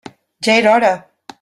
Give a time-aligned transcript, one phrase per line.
[0.47, 0.93] Ja era hora!